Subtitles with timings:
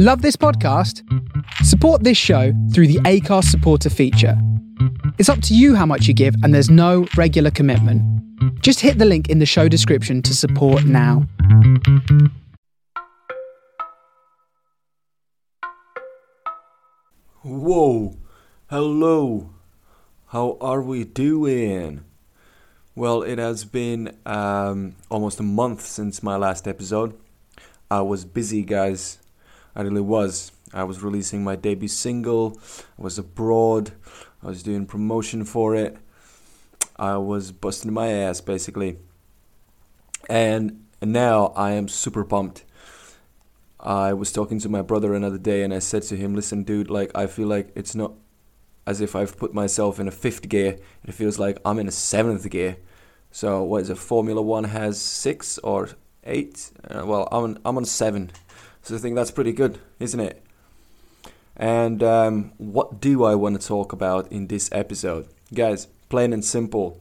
[0.00, 1.02] Love this podcast?
[1.64, 4.40] Support this show through the Acast supporter feature.
[5.18, 8.00] It's up to you how much you give, and there's no regular commitment.
[8.62, 11.26] Just hit the link in the show description to support now.
[17.42, 18.16] Whoa,
[18.70, 19.50] hello,
[20.28, 22.04] how are we doing?
[22.94, 27.18] Well, it has been um, almost a month since my last episode.
[27.90, 29.18] I was busy, guys.
[29.78, 30.50] I really was.
[30.74, 32.60] I was releasing my debut single,
[32.98, 33.92] I was abroad,
[34.42, 35.96] I was doing promotion for it,
[36.96, 38.98] I was busting my ass basically.
[40.28, 42.64] And now I am super pumped.
[43.80, 46.90] I was talking to my brother another day and I said to him, Listen, dude,
[46.90, 48.12] like, I feel like it's not
[48.86, 50.78] as if I've put myself in a fifth gear.
[51.06, 52.76] It feels like I'm in a seventh gear.
[53.30, 53.98] So, what is it?
[53.98, 55.90] Formula One has six or
[56.24, 56.72] eight?
[56.90, 58.32] Uh, well, I'm on, I'm on seven.
[58.82, 60.42] So, I think that's pretty good, isn't it?
[61.56, 65.28] And um, what do I want to talk about in this episode?
[65.52, 67.00] Guys, plain and simple,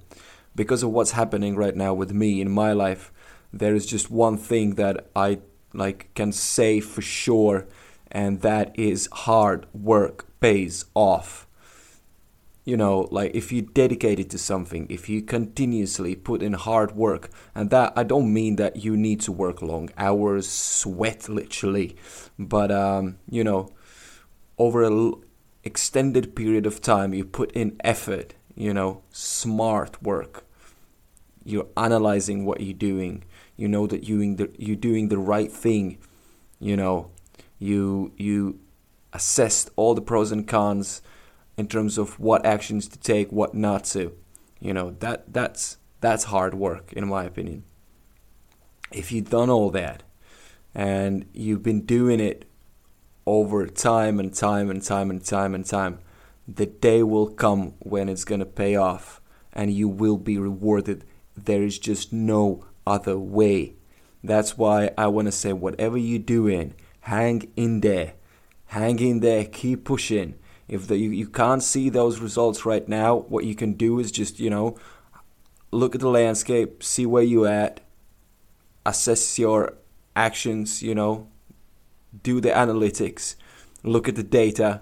[0.55, 3.11] because of what's happening right now with me in my life,
[3.53, 5.39] there is just one thing that I
[5.73, 7.67] like can say for sure
[8.11, 11.46] and that is hard work pays off
[12.67, 16.91] you know like if you dedicate it to something if you continuously put in hard
[16.95, 21.95] work and that i don't mean that you need to work long hours sweat literally
[22.37, 23.69] but um you know
[24.57, 25.11] over a
[25.63, 30.43] extended period of time you put in effort you know smart work.
[31.45, 33.23] You're analyzing what you're doing.
[33.55, 35.99] You know that you the, you're doing the right thing
[36.59, 37.11] you know.
[37.59, 38.59] You you
[39.13, 41.01] assessed all the pros and cons
[41.57, 44.15] in terms of what actions to take what not to
[44.59, 47.63] you know that that's that's hard work in my opinion
[48.91, 50.03] if you've done all that
[50.73, 52.45] and you've been doing it
[53.25, 55.99] over time and time and time and time and time
[56.47, 59.19] the day will come when it's going to pay off
[59.51, 61.03] and you will be rewarded
[61.37, 63.75] there is just no other way.
[64.23, 68.13] That's why I want to say, whatever you're doing, hang in there.
[68.67, 70.35] Hang in there, keep pushing.
[70.67, 74.11] If the, you, you can't see those results right now, what you can do is
[74.11, 74.77] just, you know,
[75.71, 77.79] look at the landscape, see where you're at,
[78.85, 79.75] assess your
[80.15, 81.27] actions, you know,
[82.23, 83.35] do the analytics,
[83.83, 84.81] look at the data,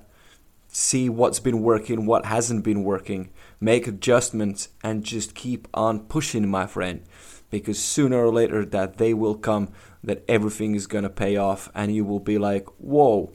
[0.67, 3.29] see what's been working, what hasn't been working,
[3.59, 7.03] make adjustments, and just keep on pushing, my friend
[7.49, 9.69] because sooner or later that day will come
[10.03, 13.31] that everything is going to pay off and you will be like, whoa,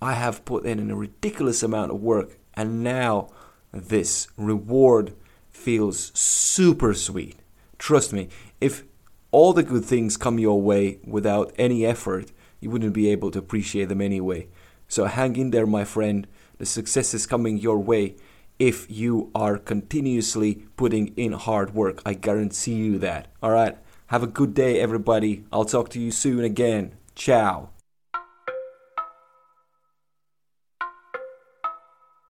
[0.00, 3.28] I have put in a ridiculous amount of work and now
[3.72, 5.14] this reward
[5.50, 7.36] feels super sweet.
[7.78, 8.28] Trust me,
[8.60, 8.84] if
[9.30, 13.38] all the good things come your way without any effort, you wouldn't be able to
[13.38, 14.48] appreciate them anyway.
[14.88, 16.26] So hang in there, my friend.
[16.58, 18.16] The success is coming your way
[18.58, 22.00] if you are continuously putting in hard work.
[22.06, 23.28] I guarantee you that.
[23.42, 23.76] All right.
[24.06, 25.44] Have a good day, everybody.
[25.52, 26.94] I'll talk to you soon again.
[27.14, 27.70] Ciao.